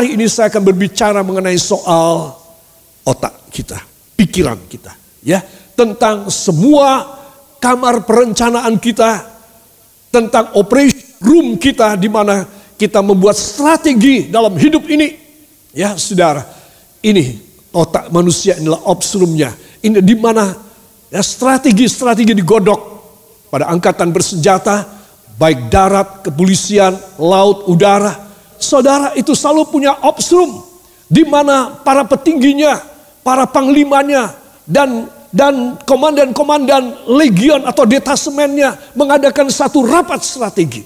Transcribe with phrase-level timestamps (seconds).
[0.00, 2.32] Hari ini saya akan berbicara mengenai soal
[3.04, 3.76] otak kita,
[4.16, 5.44] pikiran kita, ya,
[5.76, 7.04] tentang semua
[7.60, 9.20] kamar perencanaan kita,
[10.08, 12.48] tentang operation room kita di mana
[12.80, 15.20] kita membuat strategi dalam hidup ini.
[15.76, 16.48] Ya, Saudara,
[17.04, 17.36] ini
[17.68, 19.52] otak manusia inilah obsrumnya.
[19.84, 20.48] Ini di mana
[21.12, 22.80] ya strategi-strategi digodok
[23.52, 24.80] pada angkatan bersenjata,
[25.36, 28.29] baik darat, kepolisian, laut, udara,
[28.60, 30.62] saudara itu selalu punya obsrum
[31.10, 32.78] di mana para petingginya,
[33.24, 34.36] para panglimanya
[34.68, 40.82] dan dan komandan-komandan legion atau detasemennya mengadakan satu rapat strategi.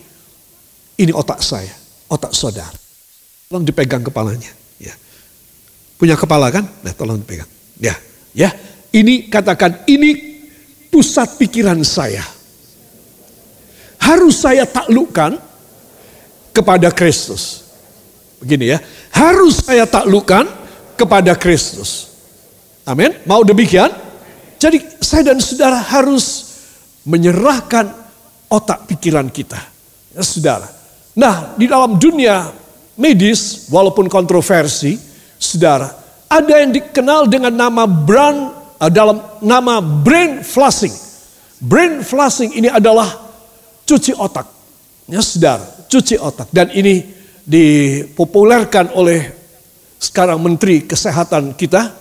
[0.94, 1.72] Ini otak saya,
[2.06, 2.76] otak saudara.
[3.48, 4.52] Tolong dipegang kepalanya.
[4.76, 4.94] Ya.
[5.96, 6.68] Punya kepala kan?
[6.84, 7.48] Nah tolong dipegang.
[7.80, 7.96] Ya,
[8.36, 8.52] ya.
[8.94, 10.14] Ini katakan ini
[10.92, 12.22] pusat pikiran saya.
[13.98, 15.40] Harus saya taklukkan
[16.54, 17.63] kepada Kristus.
[18.44, 18.78] Begini ya,
[19.16, 20.44] harus saya taklukkan
[21.00, 22.12] kepada Kristus.
[22.84, 23.16] Amin.
[23.24, 23.88] Mau demikian?
[24.60, 26.52] Jadi saya dan saudara harus
[27.08, 27.88] menyerahkan
[28.52, 29.56] otak pikiran kita.
[30.12, 30.68] Ya, saudara.
[31.16, 32.52] Nah, di dalam dunia
[33.00, 35.00] medis, walaupun kontroversi,
[35.40, 35.88] saudara,
[36.28, 40.92] ada yang dikenal dengan nama brain uh, dalam nama brain flushing.
[41.64, 43.08] Brain flushing ini adalah
[43.88, 44.44] cuci otak.
[45.08, 46.52] Ya, saudara, cuci otak.
[46.52, 49.32] Dan ini dipopulerkan oleh
[50.00, 51.92] sekarang Menteri Kesehatan kita,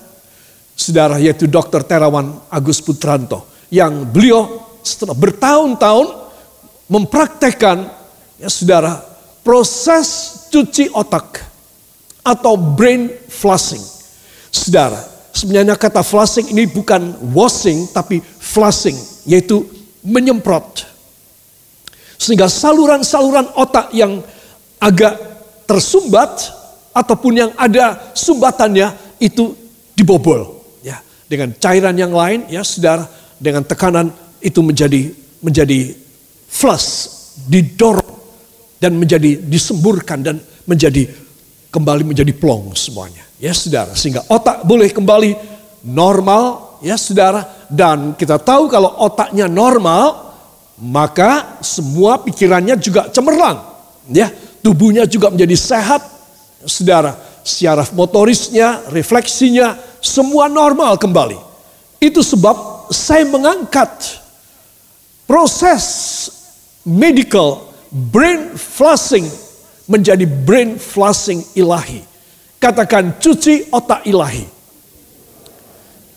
[0.76, 1.84] saudara yaitu Dr.
[1.84, 6.08] Terawan Agus Putranto, yang beliau setelah bertahun-tahun
[6.92, 7.88] mempraktekkan,
[8.40, 9.00] ya saudara,
[9.44, 11.44] proses cuci otak
[12.24, 13.84] atau brain flushing.
[14.52, 15.00] Saudara,
[15.36, 18.96] sebenarnya kata flushing ini bukan washing tapi flushing,
[19.28, 19.68] yaitu
[20.04, 20.88] menyemprot.
[22.20, 24.24] Sehingga saluran-saluran otak yang
[24.80, 25.33] agak
[25.74, 26.54] tersumbat
[26.94, 29.58] ataupun yang ada sumbatannya itu
[29.98, 30.62] dibobol.
[30.86, 33.10] Ya dengan cairan yang lain ya saudara
[33.42, 35.10] dengan tekanan itu menjadi
[35.42, 35.98] menjadi
[36.46, 37.10] flush
[37.50, 38.22] didorong
[38.78, 40.38] dan menjadi disemburkan dan
[40.70, 41.10] menjadi
[41.74, 43.26] kembali menjadi plong semuanya.
[43.42, 45.34] Ya saudara sehingga otak boleh kembali
[45.90, 50.38] normal ya saudara dan kita tahu kalau otaknya normal
[50.78, 53.74] maka semua pikirannya juga cemerlang.
[54.12, 54.30] Ya
[54.64, 56.02] tubuhnya juga menjadi sehat.
[56.64, 61.36] Saudara, syaraf motorisnya, refleksinya, semua normal kembali.
[62.00, 63.92] Itu sebab saya mengangkat
[65.28, 65.84] proses
[66.88, 69.28] medical brain flushing
[69.88, 72.04] menjadi brain flushing ilahi.
[72.60, 74.48] Katakan cuci otak ilahi.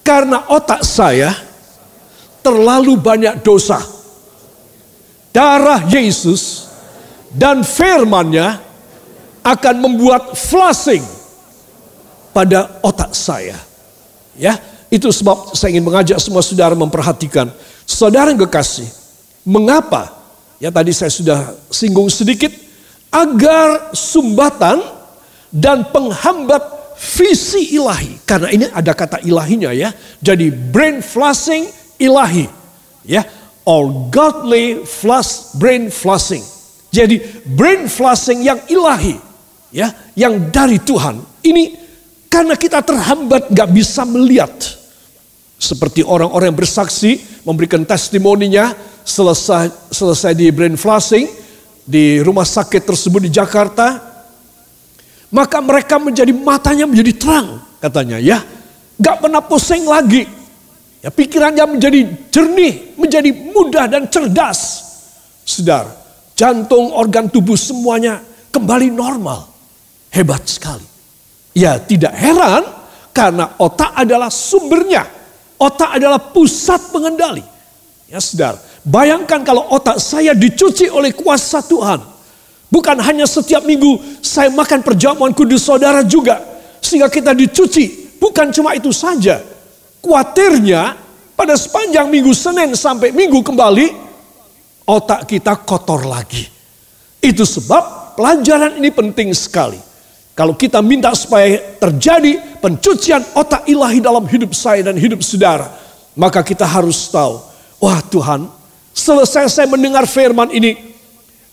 [0.07, 1.35] Karena otak saya
[2.47, 3.83] terlalu banyak dosa.
[5.35, 6.66] Darah Yesus
[7.33, 8.63] dan firmannya
[9.47, 11.03] akan membuat flushing
[12.35, 13.55] pada otak saya.
[14.37, 14.59] Ya,
[14.91, 17.49] itu sebab saya ingin mengajak semua saudara memperhatikan.
[17.87, 18.91] Saudara yang kekasih,
[19.47, 20.13] mengapa?
[20.59, 22.51] Ya tadi saya sudah singgung sedikit
[23.15, 24.83] agar sumbatan
[25.55, 26.61] dan penghambat
[26.99, 28.19] visi ilahi.
[28.27, 29.95] Karena ini ada kata ilahinya ya.
[30.19, 31.71] Jadi brain flushing
[32.03, 32.51] ilahi.
[33.07, 33.23] Ya,
[33.63, 36.43] all godly flush brain flushing
[36.97, 39.21] jadi brain flushing yang ilahi,
[39.69, 41.21] ya, yang dari Tuhan.
[41.45, 41.65] Ini
[42.33, 44.53] karena kita terhambat gak bisa melihat.
[45.57, 51.25] Seperti orang-orang yang bersaksi memberikan testimoninya selesai selesai di brain flushing
[51.81, 54.17] di rumah sakit tersebut di Jakarta.
[55.33, 58.41] Maka mereka menjadi matanya menjadi terang katanya ya.
[58.97, 60.25] Gak pernah pusing lagi.
[61.05, 62.01] Ya, pikirannya menjadi
[62.33, 64.83] jernih, menjadi mudah dan cerdas.
[65.47, 66.06] Saudara,
[66.37, 68.21] jantung, organ tubuh semuanya
[68.53, 69.49] kembali normal.
[70.13, 70.85] Hebat sekali.
[71.57, 72.63] Ya tidak heran
[73.17, 75.09] karena otak adalah sumbernya.
[75.57, 77.41] Otak adalah pusat pengendali.
[78.07, 82.15] Ya saudara, bayangkan kalau otak saya dicuci oleh kuasa Tuhan.
[82.69, 86.39] Bukan hanya setiap minggu saya makan perjamuan kudus saudara juga.
[86.85, 88.15] Sehingga kita dicuci.
[88.21, 89.41] Bukan cuma itu saja.
[90.05, 90.95] Kuatirnya
[91.33, 94.06] pada sepanjang minggu Senin sampai minggu kembali
[94.87, 96.47] otak kita kotor lagi.
[97.19, 99.79] Itu sebab pelajaran ini penting sekali.
[100.37, 105.73] Kalau kita minta supaya terjadi pencucian otak ilahi dalam hidup saya dan hidup saudara,
[106.13, 107.41] maka kita harus tahu,
[107.81, 108.45] wah Tuhan,
[108.93, 110.77] selesai saya mendengar firman ini,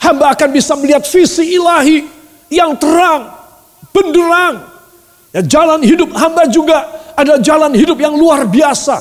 [0.04, 2.04] hamba akan bisa melihat visi ilahi
[2.52, 3.32] yang terang,
[3.96, 4.68] benderang.
[5.32, 6.84] Ya, jalan hidup hamba juga
[7.16, 9.00] ada jalan hidup yang luar biasa.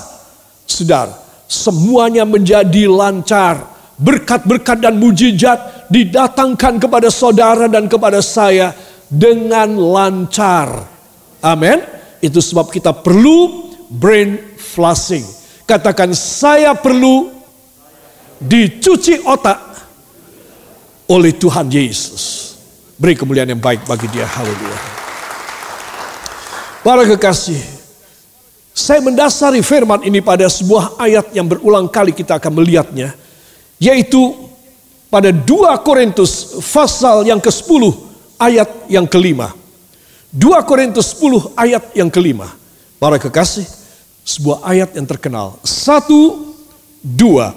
[0.62, 1.12] Saudara,
[1.50, 3.71] semuanya menjadi lancar,
[4.02, 8.74] berkat-berkat dan mujizat didatangkan kepada saudara dan kepada saya
[9.06, 10.90] dengan lancar.
[11.38, 11.78] Amin.
[12.18, 15.22] Itu sebab kita perlu brain flushing.
[15.62, 17.30] Katakan saya perlu
[18.42, 19.58] dicuci otak
[21.06, 22.54] oleh Tuhan Yesus.
[22.98, 24.26] Beri kemuliaan yang baik bagi dia.
[24.26, 24.78] Haleluya.
[26.82, 27.62] Para kekasih,
[28.74, 33.14] saya mendasari firman ini pada sebuah ayat yang berulang kali kita akan melihatnya.
[33.82, 34.38] Yaitu
[35.10, 35.42] pada 2
[35.82, 37.82] Korintus pasal yang ke-10
[38.38, 39.50] ayat yang kelima.
[40.30, 42.46] 2 Korintus 10 ayat yang kelima.
[43.02, 43.66] Para kekasih,
[44.22, 45.58] sebuah ayat yang terkenal.
[45.66, 46.54] Satu,
[47.02, 47.50] dua.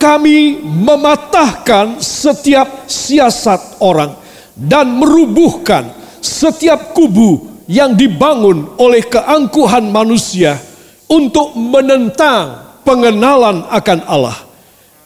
[0.00, 4.16] Kami mematahkan setiap siasat orang
[4.56, 10.56] dan merubuhkan setiap kubu yang dibangun oleh keangkuhan manusia
[11.04, 14.49] untuk menentang pengenalan akan Allah.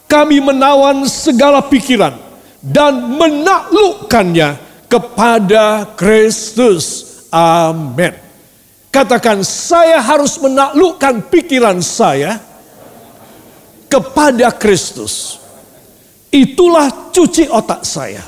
[0.05, 2.13] Kami menawan segala pikiran
[2.61, 7.05] dan menaklukkannya kepada Kristus.
[7.33, 8.13] Amin.
[8.93, 12.39] Katakan, saya harus menaklukkan pikiran saya
[13.91, 15.41] kepada Kristus.
[16.31, 18.23] Itulah cuci otak saya.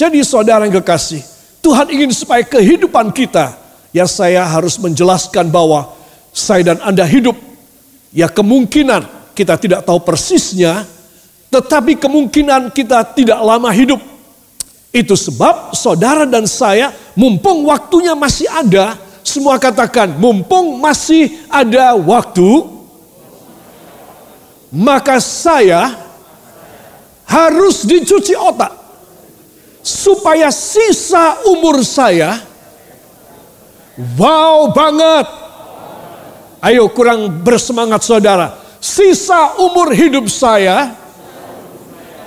[0.00, 1.20] Jadi saudara yang kekasih,
[1.60, 3.52] Tuhan ingin supaya kehidupan kita,
[3.92, 5.92] ya saya harus menjelaskan bahwa
[6.32, 7.36] saya dan Anda hidup,
[8.08, 10.86] ya kemungkinan kita tidak tahu persisnya,
[11.50, 13.98] tetapi kemungkinan kita tidak lama hidup.
[14.90, 22.66] Itu sebab saudara dan saya mumpung waktunya masih ada, semua katakan mumpung masih ada waktu,
[24.70, 25.94] maka saya
[27.26, 28.74] harus dicuci otak
[29.82, 32.42] supaya sisa umur saya
[34.18, 35.26] wow banget.
[36.60, 38.52] Ayo kurang bersemangat saudara.
[38.80, 40.96] Sisa umur hidup saya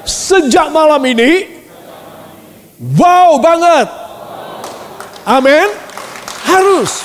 [0.05, 1.49] sejak malam ini
[2.93, 3.89] wow banget.
[5.25, 5.67] Amin.
[6.45, 7.01] Harus.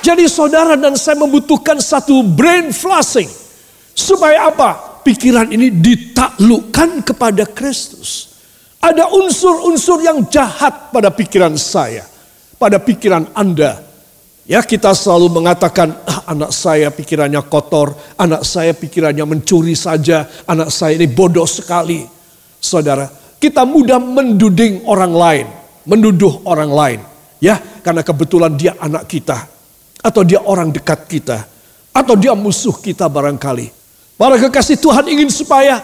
[0.00, 3.26] Jadi saudara dan saya membutuhkan satu brain flushing
[3.96, 5.00] Supaya apa?
[5.00, 8.36] Pikiran ini ditaklukkan kepada Kristus.
[8.76, 12.04] Ada unsur-unsur yang jahat pada pikiran saya,
[12.60, 13.85] pada pikiran Anda.
[14.46, 20.70] Ya kita selalu mengatakan ah, anak saya pikirannya kotor, anak saya pikirannya mencuri saja, anak
[20.70, 22.06] saya ini bodoh sekali.
[22.62, 23.10] Saudara,
[23.42, 25.46] kita mudah menduding orang lain,
[25.82, 27.00] menduduh orang lain.
[27.42, 29.50] Ya, karena kebetulan dia anak kita,
[29.98, 31.42] atau dia orang dekat kita,
[31.90, 33.74] atau dia musuh kita barangkali.
[34.14, 35.82] Para kekasih Tuhan ingin supaya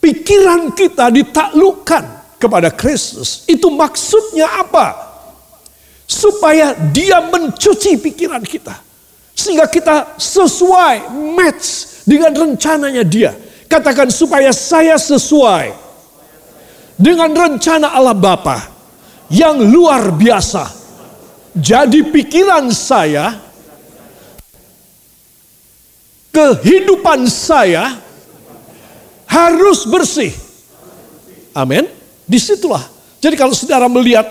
[0.00, 2.04] pikiran kita ditaklukkan
[2.40, 3.44] kepada Kristus.
[3.46, 5.05] Itu maksudnya apa?
[6.06, 8.78] Supaya dia mencuci pikiran kita.
[9.36, 13.34] Sehingga kita sesuai, match dengan rencananya dia.
[13.66, 15.74] Katakan supaya saya sesuai
[16.96, 18.62] dengan rencana Allah Bapa
[19.28, 20.70] yang luar biasa.
[21.56, 23.34] Jadi pikiran saya
[26.30, 27.96] kehidupan saya
[29.26, 30.30] harus bersih.
[31.56, 31.88] Amin.
[32.28, 32.84] Di situlah.
[33.18, 34.28] Jadi kalau saudara melihat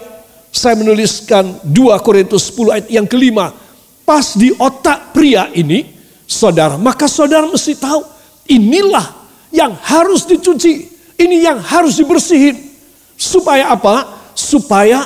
[0.55, 3.51] saya menuliskan 2 Korintus 10 ayat yang kelima.
[4.07, 5.83] Pas di otak pria ini,
[6.23, 7.99] saudara, maka saudara mesti tahu
[8.47, 9.03] inilah
[9.51, 10.95] yang harus dicuci.
[11.19, 12.55] Ini yang harus dibersihin.
[13.19, 14.31] Supaya apa?
[14.31, 15.03] Supaya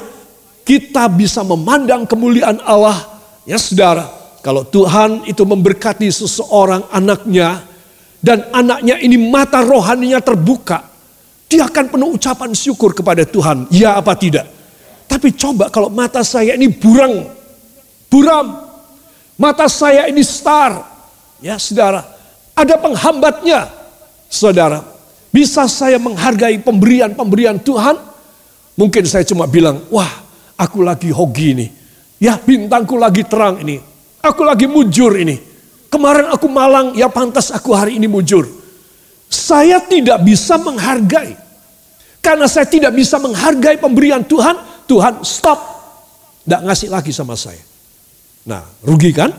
[0.61, 3.17] kita bisa memandang kemuliaan Allah.
[3.41, 4.05] Ya saudara,
[4.45, 7.65] kalau Tuhan itu memberkati seseorang anaknya
[8.21, 10.85] dan anaknya ini mata rohaninya terbuka,
[11.49, 13.65] dia akan penuh ucapan syukur kepada Tuhan.
[13.73, 14.58] Ya apa tidak?
[15.09, 17.25] Tapi coba kalau mata saya ini burang,
[18.13, 18.61] buram,
[19.41, 20.85] mata saya ini star,
[21.41, 22.05] ya saudara,
[22.53, 23.73] ada penghambatnya,
[24.29, 24.85] saudara.
[25.33, 27.97] Bisa saya menghargai pemberian-pemberian Tuhan?
[28.77, 30.09] Mungkin saya cuma bilang, wah
[30.57, 31.67] aku lagi hoki ini.
[32.21, 33.81] Ya bintangku lagi terang ini.
[34.21, 35.39] Aku lagi mujur ini.
[35.89, 38.45] Kemarin aku malang, ya pantas aku hari ini mujur.
[39.29, 41.33] Saya tidak bisa menghargai.
[42.19, 45.59] Karena saya tidak bisa menghargai pemberian Tuhan, Tuhan stop.
[46.41, 47.61] Tidak ngasih lagi sama saya.
[48.49, 49.29] Nah, rugi kan?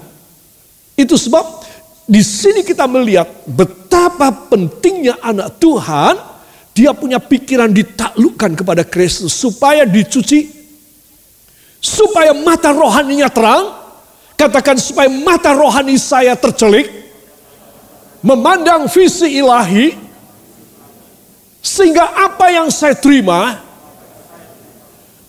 [0.94, 1.66] Itu sebab
[2.06, 6.14] di sini kita melihat betapa pentingnya anak Tuhan,
[6.70, 10.46] dia punya pikiran ditaklukkan kepada Kristus supaya dicuci,
[11.82, 13.80] supaya mata rohaninya terang,
[14.40, 16.88] Katakan supaya mata rohani saya tercelik.
[18.24, 19.92] Memandang visi ilahi.
[21.60, 23.60] Sehingga apa yang saya terima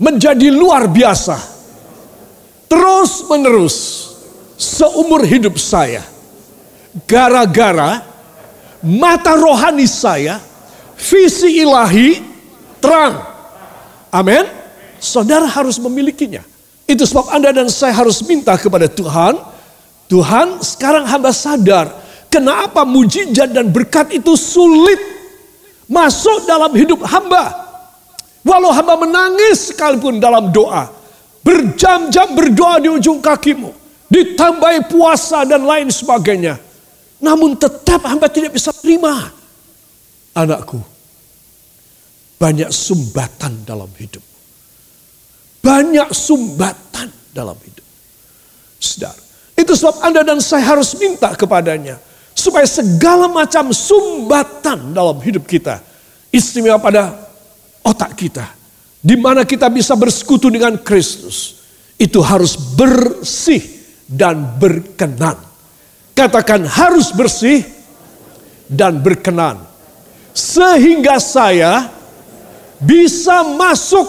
[0.02, 1.38] menjadi luar biasa.
[2.66, 3.78] Terus menerus
[4.58, 6.02] seumur hidup saya.
[7.06, 8.02] Gara-gara
[8.82, 10.42] mata rohani saya,
[10.98, 12.18] visi ilahi
[12.82, 13.22] terang.
[14.10, 14.44] Amin.
[14.98, 16.42] Saudara harus memilikinya.
[16.90, 19.40] Itu sebab Anda dan saya harus minta kepada Tuhan.
[20.12, 21.88] Tuhan sekarang hamba sadar.
[22.28, 25.00] Kenapa mujizat dan berkat itu sulit
[25.88, 27.71] masuk dalam hidup hamba.
[28.42, 30.90] Walau hamba menangis sekalipun dalam doa.
[31.42, 33.74] Berjam-jam berdoa di ujung kakimu.
[34.12, 36.58] Ditambahi puasa dan lain sebagainya.
[37.22, 39.30] Namun tetap hamba tidak bisa terima.
[40.34, 40.82] Anakku,
[42.42, 44.24] banyak sumbatan dalam hidup.
[45.62, 47.86] Banyak sumbatan dalam hidup.
[48.82, 49.22] Saudara,
[49.54, 52.02] itu sebab Anda dan saya harus minta kepadanya.
[52.34, 55.78] Supaya segala macam sumbatan dalam hidup kita.
[56.34, 57.31] Istimewa pada
[57.86, 58.48] otak kita.
[59.02, 61.62] Di mana kita bisa bersekutu dengan Kristus.
[61.98, 63.62] Itu harus bersih
[64.06, 65.38] dan berkenan.
[66.14, 67.66] Katakan harus bersih
[68.70, 69.58] dan berkenan.
[70.32, 71.90] Sehingga saya
[72.78, 74.06] bisa masuk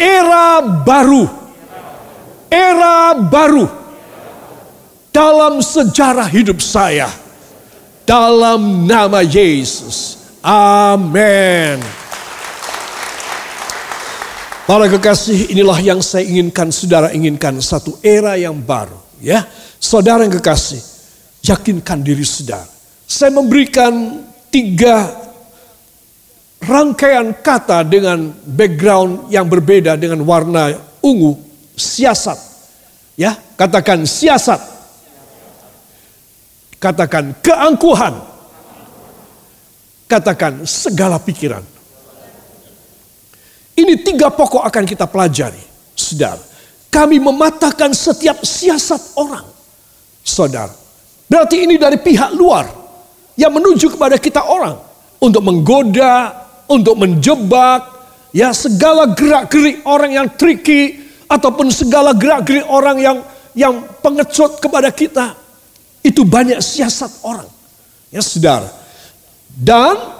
[0.00, 1.28] era baru.
[2.48, 3.68] Era baru
[5.12, 7.12] dalam sejarah hidup saya.
[8.08, 10.16] Dalam nama Yesus.
[10.40, 12.07] Amin.
[14.68, 19.48] Para kekasih, inilah yang saya inginkan, saudara inginkan satu era yang baru, ya.
[19.80, 20.76] Saudara yang kekasih,
[21.40, 22.68] yakinkan diri saudara.
[23.08, 24.20] Saya memberikan
[24.52, 25.08] tiga
[26.60, 31.40] rangkaian kata dengan background yang berbeda dengan warna ungu,
[31.72, 32.36] siasat.
[33.16, 34.60] Ya, katakan siasat.
[36.76, 38.20] Katakan keangkuhan.
[40.04, 41.77] Katakan segala pikiran.
[43.78, 45.62] Ini tiga pokok akan kita pelajari.
[45.94, 46.42] Saudara,
[46.90, 49.46] kami mematahkan setiap siasat orang.
[50.26, 50.74] Saudara,
[51.30, 52.66] berarti ini dari pihak luar
[53.38, 54.74] yang menuju kepada kita orang
[55.22, 56.34] untuk menggoda,
[56.66, 57.86] untuk menjebak,
[58.34, 60.98] ya segala gerak-gerik orang yang tricky
[61.30, 63.18] ataupun segala gerak-gerik orang yang
[63.54, 65.38] yang pengecut kepada kita.
[66.02, 67.46] Itu banyak siasat orang.
[68.10, 68.70] Ya saudara.
[69.54, 70.17] Dan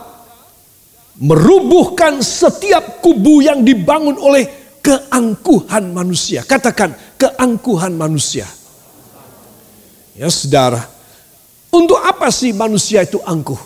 [1.19, 4.47] merubuhkan setiap kubu yang dibangun oleh
[4.79, 6.47] keangkuhan manusia.
[6.47, 8.47] Katakan keangkuhan manusia.
[10.15, 10.83] Ya saudara.
[11.69, 13.61] Untuk apa sih manusia itu angkuh?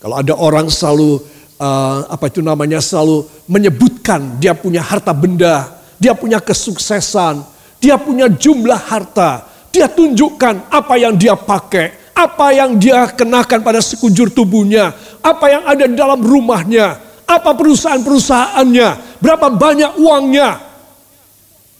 [0.00, 1.20] Kalau ada orang selalu
[1.60, 7.44] uh, apa itu namanya selalu menyebutkan dia punya harta benda, dia punya kesuksesan,
[7.78, 13.80] dia punya jumlah harta, dia tunjukkan apa yang dia pakai, apa yang dia kenakan pada
[13.80, 14.92] sekujur tubuhnya,
[15.24, 20.60] apa yang ada di dalam rumahnya, apa perusahaan-perusahaannya, berapa banyak uangnya.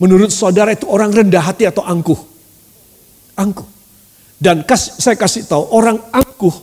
[0.00, 2.16] Menurut saudara itu orang rendah hati atau angkuh?
[3.36, 3.68] Angkuh.
[4.40, 6.56] Dan saya kasih tahu orang angkuh,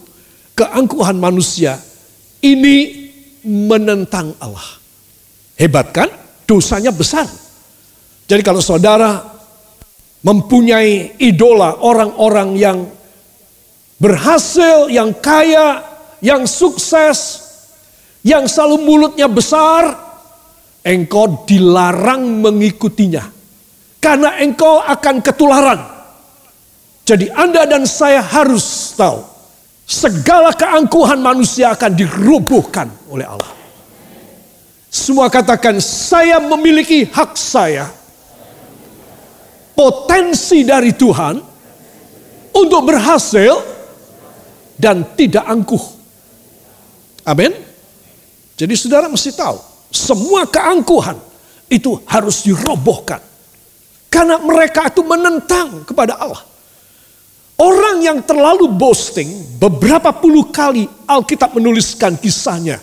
[0.57, 1.77] keangkuhan manusia
[2.41, 3.09] ini
[3.45, 4.81] menentang Allah.
[5.53, 6.09] Hebat kan?
[6.49, 7.29] Dosanya besar.
[8.25, 9.21] Jadi kalau saudara
[10.25, 12.77] mempunyai idola orang-orang yang
[13.97, 15.81] berhasil, yang kaya,
[16.21, 17.45] yang sukses,
[18.25, 19.93] yang selalu mulutnya besar,
[20.85, 23.25] engkau dilarang mengikutinya.
[23.97, 25.79] Karena engkau akan ketularan.
[27.07, 29.23] Jadi Anda dan saya harus tahu
[29.87, 33.55] segala keangkuhan manusia akan dirubuhkan oleh Allah.
[34.91, 37.87] Semua katakan, saya memiliki hak saya,
[39.71, 41.39] potensi dari Tuhan
[42.55, 43.76] untuk berhasil
[44.77, 45.81] dan tidak angkuh.
[47.27, 47.51] Amin.
[48.57, 49.57] Jadi saudara mesti tahu,
[49.91, 51.17] semua keangkuhan
[51.67, 53.19] itu harus dirobohkan.
[54.07, 56.41] Karena mereka itu menentang kepada Allah.
[57.57, 62.77] Orang yang terlalu boasting, beberapa puluh kali Alkitab menuliskan kisahnya.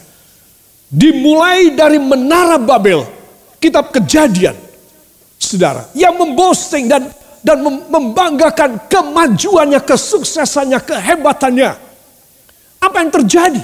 [0.90, 3.06] Dimulai dari menara Babel,
[3.62, 4.54] kitab kejadian.
[5.38, 7.10] Saudara, yang memboasting dan
[7.44, 11.83] dan membanggakan kemajuannya, kesuksesannya, kehebatannya.
[12.84, 13.62] Apa yang terjadi?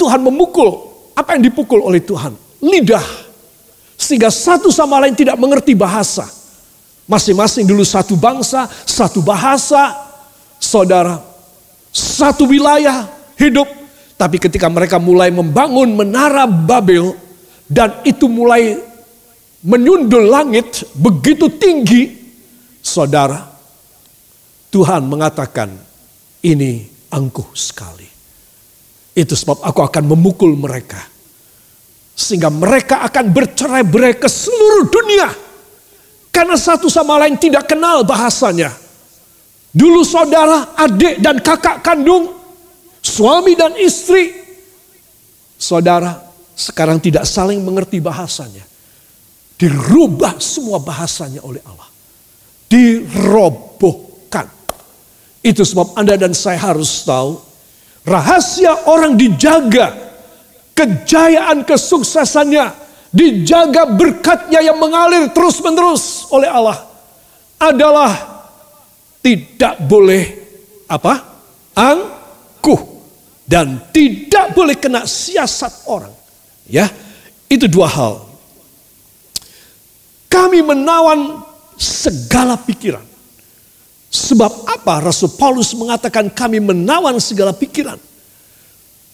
[0.00, 2.32] Tuhan memukul, apa yang dipukul oleh Tuhan?
[2.64, 3.04] Lidah.
[3.96, 6.24] Sehingga satu sama lain tidak mengerti bahasa.
[7.04, 9.92] Masing-masing dulu satu bangsa, satu bahasa,
[10.56, 11.20] saudara,
[11.92, 13.68] satu wilayah hidup.
[14.16, 17.12] Tapi ketika mereka mulai membangun menara Babel
[17.68, 18.80] dan itu mulai
[19.60, 22.16] menyundul langit begitu tinggi,
[22.80, 23.44] saudara,
[24.72, 25.68] Tuhan mengatakan
[26.40, 28.15] ini angkuh sekali.
[29.16, 31.00] Itu sebab aku akan memukul mereka.
[32.12, 35.28] Sehingga mereka akan bercerai-berai ke seluruh dunia.
[36.28, 38.86] Karena satu sama lain tidak kenal bahasanya
[39.76, 42.32] Dulu saudara, adik dan kakak kandung,
[43.04, 44.32] suami dan istri,
[45.60, 46.16] saudara
[46.56, 48.64] sekarang tidak saling mengerti bahasanya.
[49.60, 51.92] Dirubah semua bahasanya oleh Allah.
[52.72, 54.48] Dirobohkan.
[55.44, 57.36] Itu sebab Anda dan saya harus tahu
[58.06, 59.92] rahasia orang dijaga
[60.72, 62.70] kejayaan kesuksesannya
[63.10, 66.78] dijaga berkatnya yang mengalir terus-menerus oleh Allah
[67.58, 68.12] adalah
[69.24, 70.24] tidak boleh
[70.86, 71.34] apa?
[71.76, 72.80] angkuh
[73.44, 76.10] dan tidak boleh kena siasat orang.
[76.66, 76.90] Ya,
[77.46, 78.14] itu dua hal.
[80.26, 81.44] Kami menawan
[81.78, 83.04] segala pikiran.
[84.10, 87.98] Sebab apa Rasul Paulus mengatakan kami menawan segala pikiran?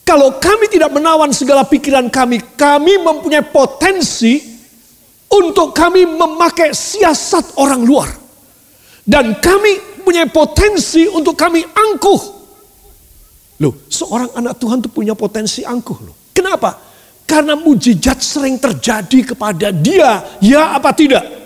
[0.02, 4.38] Kalau kami tidak menawan segala pikiran kami, kami mempunyai potensi
[5.32, 8.11] untuk kami memakai siasat orang luar.
[9.02, 12.22] Dan kami punya potensi untuk kami angkuh.
[13.62, 16.16] Loh, seorang anak Tuhan itu punya potensi angkuh loh.
[16.34, 16.78] Kenapa?
[17.22, 21.41] Karena mujizat sering terjadi kepada dia, ya apa tidak?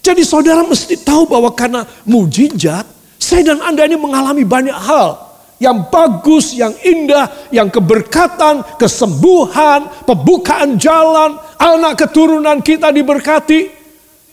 [0.00, 2.88] Jadi saudara mesti tahu bahwa karena mujizat,
[3.20, 5.30] saya dan Anda ini mengalami banyak hal
[5.60, 13.68] yang bagus, yang indah, yang keberkatan, kesembuhan, pembukaan jalan, anak keturunan kita diberkati,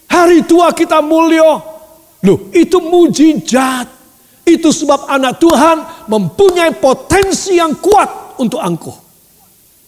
[0.08, 1.60] hari tua kita mulia.
[2.24, 4.00] Loh, itu mujizat.
[4.48, 8.96] Itu sebab anak Tuhan mempunyai potensi yang kuat untuk angkuh.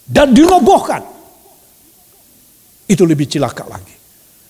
[0.04, 1.00] Dan dirobohkan.
[2.84, 3.99] Itu lebih cilaka lagi.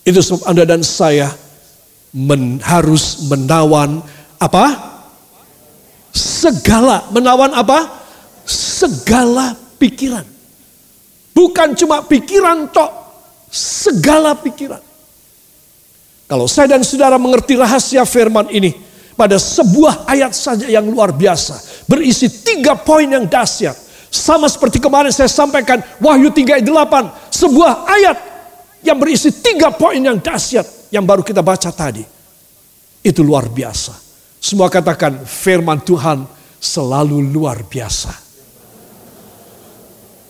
[0.09, 1.29] Itu sebab Anda dan saya
[2.17, 4.01] men, harus menawan
[4.41, 4.89] apa?
[6.13, 7.85] segala menawan apa?
[8.45, 10.25] Segala pikiran.
[11.31, 12.91] Bukan cuma pikiran tok,
[13.53, 14.81] segala pikiran.
[16.29, 18.75] Kalau saya dan saudara mengerti rahasia firman ini
[19.17, 23.77] pada sebuah ayat saja yang luar biasa, berisi tiga poin yang dahsyat.
[24.09, 28.17] Sama seperti kemarin saya sampaikan Wahyu 3 ayat 8, sebuah ayat
[28.83, 32.03] yang berisi tiga poin yang dahsyat yang baru kita baca tadi.
[32.99, 33.95] Itu luar biasa.
[34.39, 36.23] Semua katakan firman Tuhan
[36.59, 38.11] selalu luar biasa.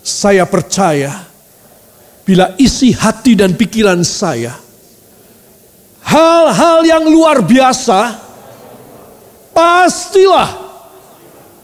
[0.02, 1.30] Saya percaya
[2.26, 4.54] bila isi hati dan pikiran saya
[6.06, 8.18] hal-hal yang luar biasa
[9.54, 10.50] pastilah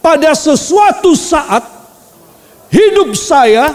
[0.02, 1.66] pada sesuatu saat
[2.70, 3.74] hidup saya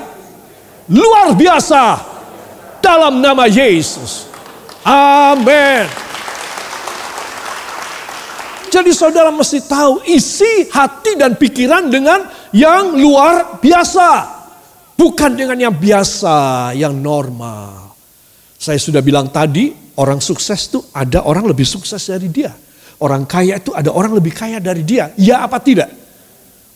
[0.90, 2.10] luar biasa
[2.83, 4.27] dalam nama Yesus.
[4.85, 5.87] Amin.
[8.71, 12.23] Jadi saudara mesti tahu isi hati dan pikiran dengan
[12.55, 14.40] yang luar biasa.
[14.95, 17.97] Bukan dengan yang biasa, yang normal.
[18.61, 22.53] Saya sudah bilang tadi, orang sukses itu ada orang lebih sukses dari dia.
[23.01, 25.11] Orang kaya itu ada orang lebih kaya dari dia.
[25.16, 25.88] Ya apa tidak?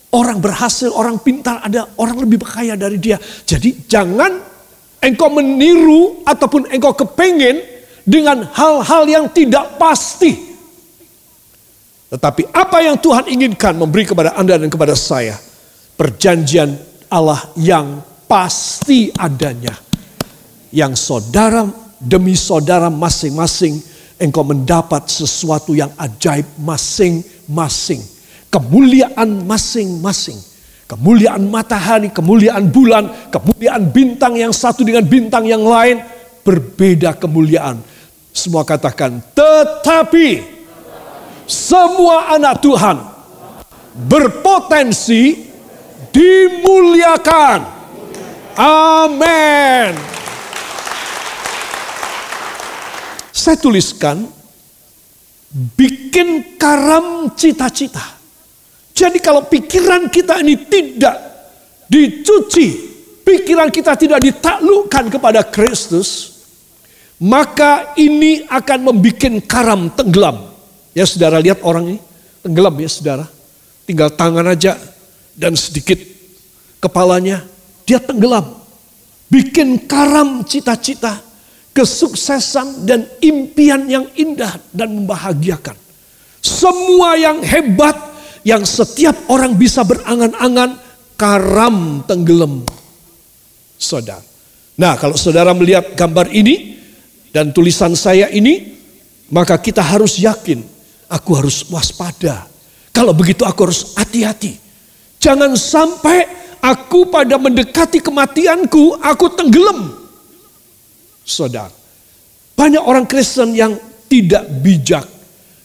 [0.09, 3.21] Orang berhasil, orang pintar ada orang lebih kaya dari dia.
[3.21, 4.54] Jadi jangan
[5.05, 7.61] engkau meniru ataupun engkau kepengen
[8.09, 10.57] dengan hal-hal yang tidak pasti.
[12.09, 15.37] Tetapi apa yang Tuhan inginkan memberi kepada Anda dan kepada saya.
[15.95, 16.75] Perjanjian
[17.13, 19.77] Allah yang pasti adanya.
[20.75, 21.69] Yang saudara
[22.01, 23.79] demi saudara masing-masing
[24.19, 28.03] engkau mendapat sesuatu yang ajaib masing-masing.
[28.51, 30.39] Kemuliaan masing-masing.
[30.85, 36.05] Kemuliaan matahari, kemuliaan bulan, kemuliaan bintang yang satu dengan bintang yang lain.
[36.45, 37.81] Berbeda kemuliaan.
[38.35, 40.43] Semua katakan, tetapi
[41.49, 42.97] semua anak Tuhan
[43.95, 45.47] berpotensi
[46.11, 47.61] dimuliakan.
[48.59, 49.93] Amin.
[53.35, 54.25] Saya tuliskan
[55.79, 58.14] bikin karam cita-cita.
[58.95, 61.19] Jadi kalau pikiran kita ini tidak
[61.91, 62.67] dicuci,
[63.27, 66.39] pikiran kita tidak ditaklukkan kepada Kristus,
[67.19, 70.47] maka ini akan membuat karam tenggelam.
[70.95, 72.01] Ya saudara lihat orang ini
[72.47, 73.27] tenggelam ya saudara.
[73.83, 74.79] Tinggal tangan aja
[75.35, 75.99] dan sedikit
[76.79, 77.43] kepalanya
[77.83, 78.63] dia tenggelam.
[79.27, 81.19] Bikin karam cita-cita,
[81.75, 85.75] kesuksesan dan impian yang indah dan membahagiakan.
[86.39, 88.14] Semua yang hebat
[88.45, 90.77] yang setiap orang bisa berangan-angan
[91.17, 92.63] karam tenggelam.
[93.81, 94.23] Saudara.
[94.75, 96.79] Nah, kalau saudara melihat gambar ini
[97.33, 98.77] dan tulisan saya ini,
[99.33, 100.75] maka kita harus yakin
[101.09, 102.51] aku harus waspada.
[102.95, 104.59] Kalau begitu aku harus hati-hati.
[105.19, 106.27] Jangan sampai
[106.63, 109.95] aku pada mendekati kematianku, aku tenggelam.
[111.25, 111.73] Saudara,
[112.55, 113.75] banyak orang Kristen yang
[114.07, 115.07] tidak bijak.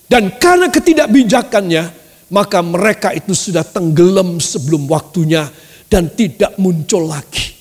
[0.09, 1.83] Dan karena ketidakbijakannya,
[2.29, 5.49] maka mereka itu sudah tenggelam sebelum waktunya
[5.89, 7.57] dan tidak muncul lagi.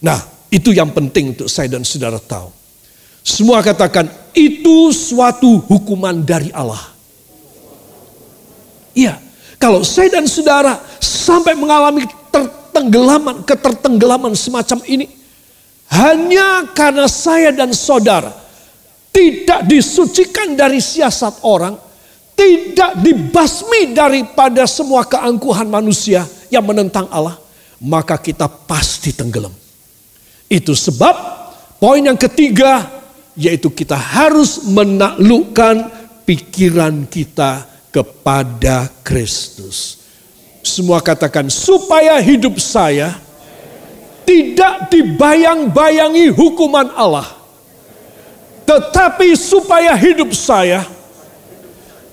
[0.00, 0.18] Nah,
[0.48, 2.48] itu yang penting untuk saya dan saudara tahu.
[3.20, 6.80] Semua katakan itu suatu hukuman dari Allah.
[8.96, 9.20] Iya,
[9.60, 15.06] kalau saya dan saudara sampai mengalami tertenggelaman, ketertenggelaman semacam ini,
[15.92, 18.32] hanya karena saya dan saudara
[19.12, 21.74] tidak disucikan dari siasat orang,
[22.38, 27.34] tidak dibasmi daripada semua keangkuhan manusia yang menentang Allah,
[27.82, 29.50] maka kita pasti tenggelam.
[30.46, 31.14] Itu sebab
[31.82, 32.86] poin yang ketiga
[33.34, 35.90] yaitu kita harus menaklukkan
[36.22, 39.98] pikiran kita kepada Kristus.
[40.62, 43.18] Semua katakan supaya hidup saya
[44.22, 47.26] tidak dibayang-bayangi hukuman Allah.
[48.68, 50.84] Tetapi supaya hidup saya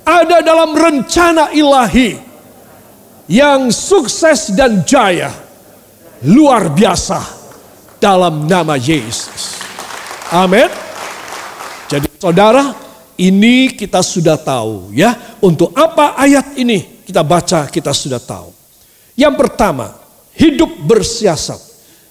[0.06, 2.14] ada dalam rencana ilahi
[3.26, 5.34] yang sukses dan jaya
[6.22, 7.20] luar biasa
[7.98, 9.58] dalam nama Yesus.
[10.30, 10.70] Amin.
[11.90, 12.74] Jadi saudara,
[13.18, 15.38] ini kita sudah tahu ya.
[15.42, 18.54] Untuk apa ayat ini kita baca kita sudah tahu.
[19.18, 19.96] Yang pertama,
[20.36, 21.58] hidup bersiasat.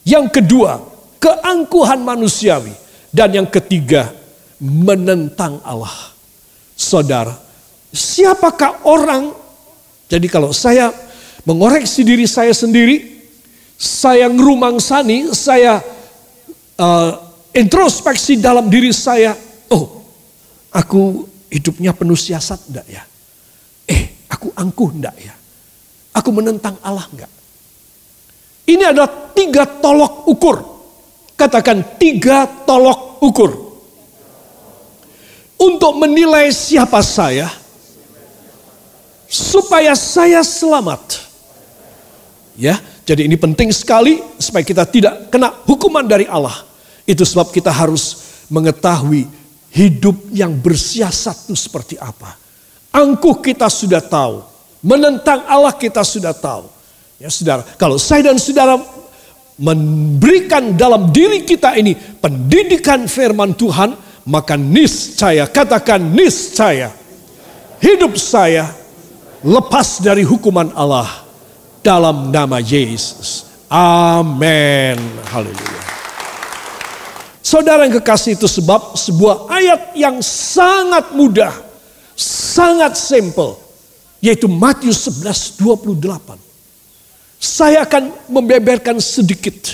[0.03, 0.81] Yang kedua,
[1.21, 2.73] keangkuhan manusiawi.
[3.15, 4.11] Dan yang ketiga,
[4.59, 6.15] menentang Allah.
[6.75, 7.44] Saudara,
[7.95, 9.31] siapakah orang?
[10.11, 10.91] Jadi kalau saya
[11.47, 13.23] mengoreksi diri saya sendiri,
[13.79, 15.79] saya ngerumang sani, saya
[16.77, 17.11] uh,
[17.55, 19.39] introspeksi dalam diri saya,
[19.71, 20.05] Oh,
[20.75, 23.03] aku hidupnya penuh siasat enggak ya?
[23.89, 25.35] Eh, aku angkuh enggak ya?
[26.15, 27.33] Aku menentang Allah enggak?
[28.65, 30.57] Ini adalah tiga tolok ukur.
[31.35, 33.51] Katakan tiga tolok ukur.
[35.55, 37.49] Untuk menilai siapa saya,
[39.29, 41.23] supaya saya selamat.
[42.55, 46.55] Ya, jadi ini penting sekali supaya kita tidak kena hukuman dari Allah.
[47.05, 49.27] Itu sebab kita harus mengetahui
[49.75, 52.39] hidup yang bersiasat itu seperti apa.
[52.95, 54.47] Angkuh kita sudah tahu.
[54.85, 56.71] Menentang Allah kita sudah tahu.
[57.19, 58.79] Ya saudara, kalau saya dan saudara
[59.59, 63.99] memberikan dalam diri kita ini pendidikan firman Tuhan,
[64.31, 66.95] maka niscaya, katakan niscaya,
[67.83, 68.84] hidup saya
[69.45, 71.07] lepas dari hukuman Allah
[71.85, 73.45] dalam nama Yesus.
[73.69, 74.97] Amin.
[75.29, 75.85] Haleluya.
[77.45, 81.53] Saudara yang kekasih itu sebab sebuah ayat yang sangat mudah,
[82.17, 83.61] sangat simple,
[84.25, 86.41] yaitu Matius 11, 28.
[87.37, 89.69] Saya akan membeberkan sedikit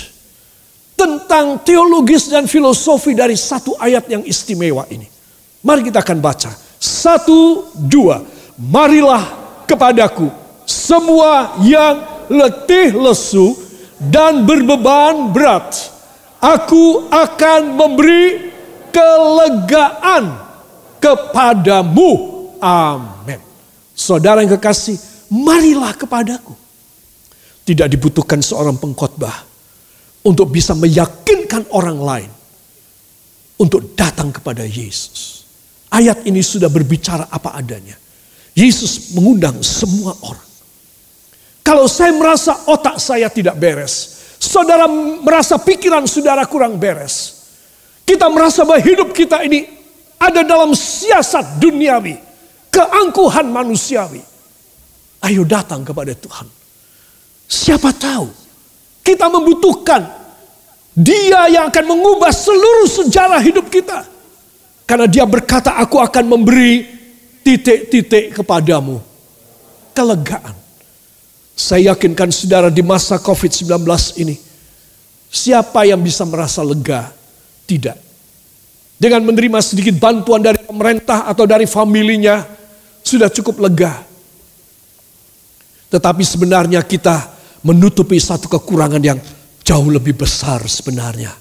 [0.99, 5.07] tentang teologis dan filosofi dari satu ayat yang istimewa ini.
[5.63, 6.51] Mari kita akan baca.
[6.75, 8.19] Satu, dua.
[8.59, 9.40] Marilah
[9.71, 10.27] kepadaku
[10.67, 13.55] semua yang letih lesu
[13.97, 15.91] dan berbeban berat
[16.41, 18.49] Aku akan memberi
[18.89, 20.41] kelegaan
[20.97, 22.11] kepadamu.
[22.57, 23.37] Amin.
[23.93, 24.97] Saudara yang kekasih,
[25.29, 26.57] marilah kepadaku.
[27.61, 29.45] Tidak dibutuhkan seorang pengkhotbah
[30.25, 32.31] untuk bisa meyakinkan orang lain
[33.61, 35.45] untuk datang kepada Yesus.
[35.93, 37.93] Ayat ini sudah berbicara apa adanya.
[38.51, 40.49] Yesus mengundang semua orang.
[41.61, 44.89] Kalau saya merasa otak saya tidak beres, Saudara
[45.21, 47.45] merasa pikiran saudara kurang beres.
[48.01, 49.69] Kita merasa bahwa hidup kita ini
[50.17, 52.17] ada dalam siasat duniawi.
[52.73, 54.17] Keangkuhan manusiawi.
[55.21, 56.49] Ayo datang kepada Tuhan.
[57.45, 58.33] Siapa tahu
[59.05, 60.09] kita membutuhkan
[60.97, 64.09] dia yang akan mengubah seluruh sejarah hidup kita.
[64.89, 66.81] Karena dia berkata aku akan memberi
[67.45, 69.01] titik-titik kepadamu.
[69.91, 70.55] Kelegaan.
[71.51, 73.85] Saya yakinkan saudara di masa COVID-19
[74.23, 74.39] ini,
[75.29, 77.11] siapa yang bisa merasa lega?
[77.69, 77.97] Tidak.
[78.97, 82.45] Dengan menerima sedikit bantuan dari pemerintah atau dari familinya,
[83.01, 83.93] sudah cukup lega.
[85.91, 87.29] Tetapi sebenarnya kita
[87.61, 89.19] menutupi satu kekurangan yang
[89.61, 91.35] jauh lebih besar sebenarnya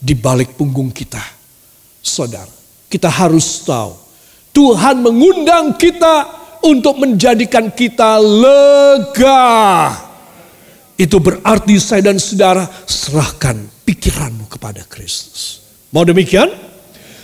[0.00, 1.22] di balik punggung kita.
[2.00, 2.50] Saudara,
[2.88, 4.09] kita harus tahu
[4.50, 6.26] Tuhan mengundang kita
[6.64, 9.48] untuk menjadikan kita lega.
[11.00, 13.56] Itu berarti saya dan saudara serahkan
[13.88, 15.64] pikiranmu kepada Kristus.
[15.90, 16.52] Mau demikian?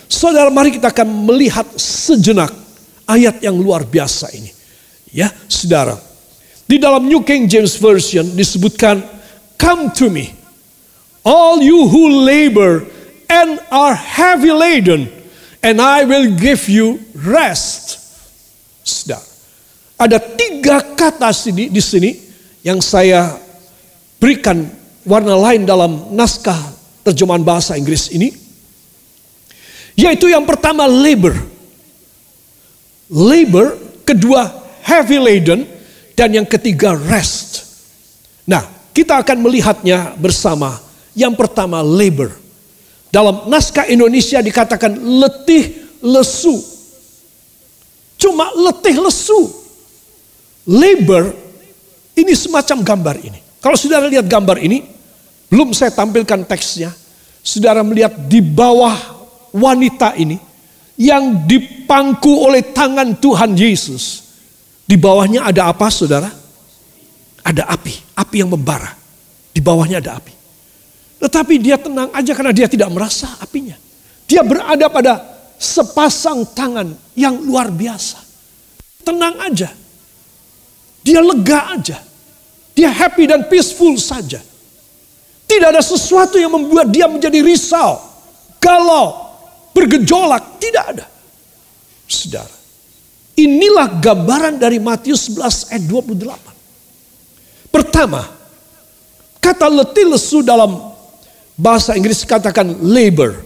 [0.09, 2.49] Saudara mari kita akan melihat sejenak
[3.05, 4.49] ayat yang luar biasa ini.
[5.13, 5.95] Ya saudara.
[6.67, 8.99] Di dalam New King James Version disebutkan,
[9.55, 10.35] Come to me,
[11.23, 12.83] all you who labor
[13.31, 15.07] and are heavy laden,
[15.61, 17.99] and I will give you rest.
[18.83, 19.23] Saudara.
[19.97, 22.13] Ada tiga kata sini, di sini
[22.61, 23.33] yang saya
[24.21, 24.69] berikan
[25.01, 26.57] warna lain dalam naskah
[27.01, 28.29] terjemahan bahasa Inggris ini.
[29.97, 31.33] Yaitu yang pertama labor.
[33.09, 35.65] Labor, kedua heavy laden,
[36.13, 37.65] dan yang ketiga rest.
[38.47, 38.63] Nah,
[38.95, 40.79] kita akan melihatnya bersama.
[41.17, 42.31] Yang pertama labor.
[43.17, 46.53] Dalam naskah Indonesia dikatakan letih lesu.
[48.13, 49.49] Cuma letih lesu.
[50.69, 51.33] Labor
[52.13, 53.41] ini semacam gambar ini.
[53.57, 54.85] Kalau saudara lihat gambar ini,
[55.49, 56.93] belum saya tampilkan teksnya.
[57.41, 58.93] Saudara melihat di bawah
[59.49, 60.37] wanita ini
[60.93, 64.29] yang dipangku oleh tangan Tuhan Yesus.
[64.85, 66.29] Di bawahnya ada apa saudara?
[67.41, 68.93] Ada api, api yang membara.
[69.49, 70.36] Di bawahnya ada api.
[71.17, 73.73] Tetapi dia tenang aja karena dia tidak merasa apinya.
[74.29, 75.13] Dia berada pada
[75.57, 78.21] sepasang tangan yang luar biasa.
[79.01, 79.73] Tenang aja.
[81.01, 81.97] Dia lega aja.
[82.77, 84.37] Dia happy dan peaceful saja.
[85.47, 87.97] Tidak ada sesuatu yang membuat dia menjadi risau,
[88.59, 89.33] galau,
[89.71, 90.59] bergejolak.
[90.61, 91.07] Tidak ada.
[92.05, 92.51] Saudara,
[93.33, 97.71] inilah gambaran dari Matius 11 ayat 28.
[97.71, 98.27] Pertama,
[99.39, 100.86] kata letih lesu dalam
[101.57, 103.41] Bahasa Inggris katakan labor.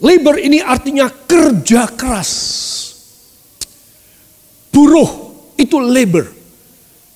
[0.00, 2.32] Labor ini artinya kerja keras.
[4.72, 5.08] Buruh
[5.60, 6.32] itu labor.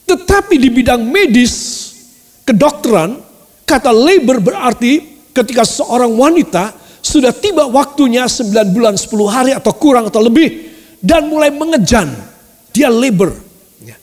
[0.04, 1.54] Tetapi di bidang medis,
[2.44, 3.16] kedokteran,
[3.64, 10.12] kata labor berarti ketika seorang wanita sudah tiba waktunya 9 bulan 10 hari atau kurang
[10.12, 10.68] atau lebih
[11.00, 12.12] dan mulai mengejan.
[12.76, 13.32] Dia labor.
[13.80, 13.96] Ya.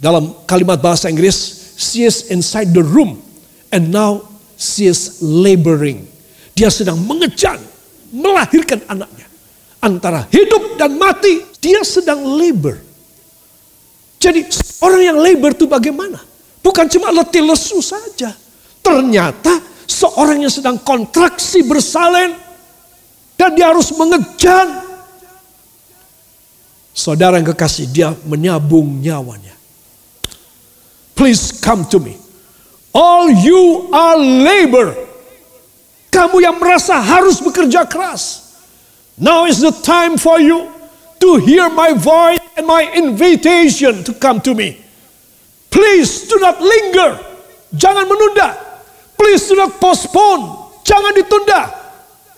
[0.00, 1.36] Dalam kalimat bahasa Inggris,
[1.76, 3.20] she is inside the room
[3.68, 4.29] and now
[4.60, 6.04] she is laboring.
[6.52, 7.56] Dia sedang mengejar,
[8.12, 9.24] melahirkan anaknya.
[9.80, 12.76] Antara hidup dan mati, dia sedang labor.
[14.20, 14.44] Jadi
[14.84, 16.20] orang yang labor itu bagaimana?
[16.60, 18.36] Bukan cuma letih lesu saja.
[18.84, 19.56] Ternyata
[19.88, 22.36] seorang yang sedang kontraksi bersalin
[23.40, 24.68] dan dia harus mengejar.
[26.92, 29.56] Saudara yang kekasih, dia menyabung nyawanya.
[31.16, 32.20] Please come to me.
[32.94, 34.94] All you are labor.
[36.10, 38.50] Kamu yang merasa harus bekerja keras.
[39.14, 40.66] Now is the time for you
[41.22, 44.82] to hear my voice and my invitation to come to me.
[45.70, 47.14] Please do not linger.
[47.70, 48.58] Jangan menunda.
[49.14, 50.74] Please do not postpone.
[50.82, 51.70] Jangan ditunda.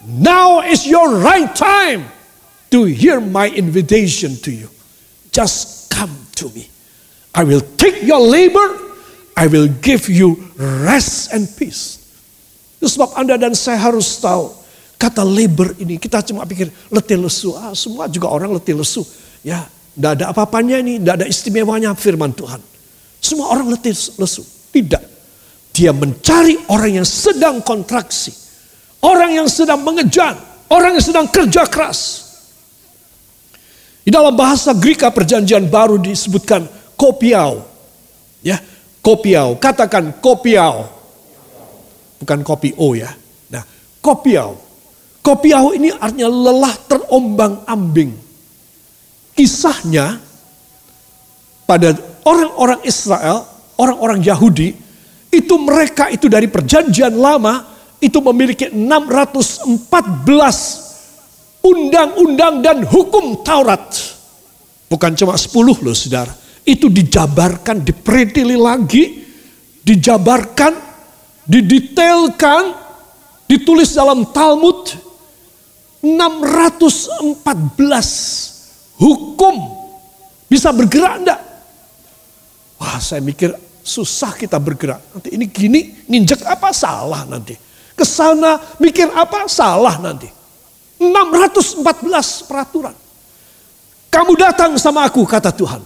[0.04, 2.12] Now is your right time
[2.74, 4.68] to hear my invitation to you.
[5.32, 6.68] Just come to me.
[7.32, 8.91] I will take your labor
[9.36, 10.36] I will give you
[10.84, 12.02] rest and peace.
[12.78, 14.52] Itu sebab Anda dan saya harus tahu.
[15.00, 17.54] Kata labor ini kita cuma pikir letih lesu.
[17.58, 19.02] Ah, semua juga orang letih lesu.
[19.42, 19.66] Ya,
[19.96, 22.62] tidak ada apa-apanya ini, tidak ada istimewanya firman Tuhan.
[23.22, 24.42] Semua orang letih lesu.
[24.70, 25.02] Tidak.
[25.72, 28.30] Dia mencari orang yang sedang kontraksi.
[29.02, 30.38] Orang yang sedang mengejar.
[30.70, 32.30] Orang yang sedang kerja keras.
[34.02, 36.66] Di dalam bahasa Greka perjanjian baru disebutkan
[36.98, 37.62] kopiau.
[38.42, 38.58] Ya,
[39.02, 40.86] Kopiau, katakan kopiau.
[42.22, 43.10] Bukan kopi O ya.
[43.50, 43.66] Nah,
[43.98, 44.54] kopiau.
[45.18, 48.14] Kopiau ini artinya lelah terombang ambing.
[49.34, 50.22] Kisahnya
[51.66, 53.42] pada orang-orang Israel,
[53.74, 54.70] orang-orang Yahudi,
[55.34, 59.82] itu mereka itu dari perjanjian lama itu memiliki 614
[61.66, 63.82] undang-undang dan hukum Taurat.
[64.86, 69.26] Bukan cuma 10 loh saudara itu dijabarkan, dipredili lagi,
[69.82, 70.78] dijabarkan,
[71.46, 72.74] didetailkan,
[73.50, 74.94] ditulis dalam Talmud
[76.02, 79.54] 614 hukum
[80.50, 81.40] bisa bergerak enggak?
[82.82, 84.98] Wah saya mikir susah kita bergerak.
[85.14, 87.54] Nanti ini gini nginjek apa salah nanti.
[87.94, 90.26] Ke sana mikir apa salah nanti.
[90.98, 92.94] 614 peraturan.
[94.10, 95.82] Kamu datang sama aku kata Tuhan.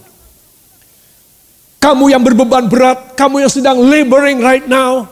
[1.86, 5.06] Kamu yang berbeban berat, kamu yang sedang laboring right now,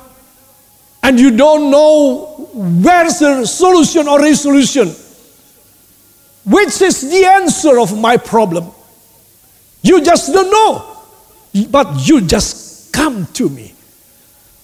[1.07, 2.27] and you don't know
[2.83, 4.91] where's the solution or resolution.
[6.43, 8.75] Which is the answer of my problem?
[9.87, 10.83] You just don't know.
[11.71, 13.71] But you just come to me.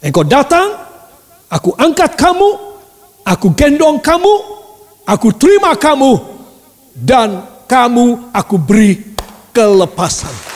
[0.02, 0.82] Engkau datang,
[1.46, 2.58] aku angkat kamu,
[3.22, 4.34] aku gendong kamu,
[5.06, 6.18] aku terima kamu,
[6.90, 8.98] dan kamu aku beri
[9.54, 10.49] kelepasan.